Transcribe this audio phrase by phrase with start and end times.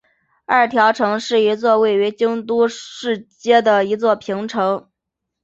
[0.47, 4.89] 二条城是一座位于京都市街的一座平城。